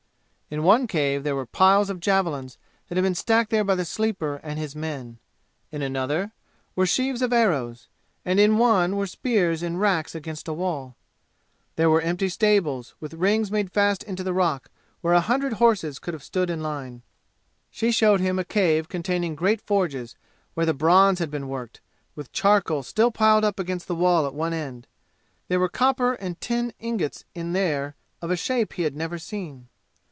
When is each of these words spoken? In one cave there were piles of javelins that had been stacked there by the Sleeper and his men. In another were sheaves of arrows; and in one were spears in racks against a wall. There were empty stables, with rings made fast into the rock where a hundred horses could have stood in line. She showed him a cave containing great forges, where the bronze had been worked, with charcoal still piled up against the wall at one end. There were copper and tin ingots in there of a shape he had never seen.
In 0.53 0.63
one 0.63 0.85
cave 0.85 1.23
there 1.23 1.33
were 1.33 1.45
piles 1.45 1.89
of 1.89 2.01
javelins 2.01 2.57
that 2.89 2.97
had 2.97 3.03
been 3.05 3.15
stacked 3.15 3.51
there 3.51 3.63
by 3.63 3.73
the 3.73 3.85
Sleeper 3.85 4.35
and 4.43 4.59
his 4.59 4.75
men. 4.75 5.17
In 5.71 5.81
another 5.81 6.33
were 6.75 6.85
sheaves 6.85 7.21
of 7.21 7.31
arrows; 7.31 7.87
and 8.25 8.37
in 8.37 8.57
one 8.57 8.97
were 8.97 9.07
spears 9.07 9.63
in 9.63 9.77
racks 9.77 10.13
against 10.13 10.49
a 10.49 10.53
wall. 10.53 10.97
There 11.77 11.89
were 11.89 12.01
empty 12.01 12.27
stables, 12.27 12.95
with 12.99 13.13
rings 13.13 13.49
made 13.49 13.71
fast 13.71 14.03
into 14.03 14.25
the 14.25 14.33
rock 14.33 14.69
where 14.99 15.13
a 15.13 15.21
hundred 15.21 15.53
horses 15.53 15.99
could 15.99 16.13
have 16.13 16.21
stood 16.21 16.49
in 16.49 16.61
line. 16.61 17.01
She 17.69 17.93
showed 17.93 18.19
him 18.19 18.37
a 18.37 18.43
cave 18.43 18.89
containing 18.89 19.35
great 19.35 19.61
forges, 19.61 20.17
where 20.53 20.65
the 20.65 20.73
bronze 20.73 21.19
had 21.19 21.31
been 21.31 21.47
worked, 21.47 21.79
with 22.13 22.33
charcoal 22.33 22.83
still 22.83 23.09
piled 23.09 23.45
up 23.45 23.57
against 23.57 23.87
the 23.87 23.95
wall 23.95 24.27
at 24.27 24.33
one 24.33 24.51
end. 24.51 24.85
There 25.47 25.61
were 25.61 25.69
copper 25.69 26.11
and 26.15 26.41
tin 26.41 26.73
ingots 26.77 27.23
in 27.33 27.53
there 27.53 27.95
of 28.21 28.29
a 28.29 28.35
shape 28.35 28.73
he 28.73 28.83
had 28.83 28.97
never 28.97 29.17
seen. 29.17 29.69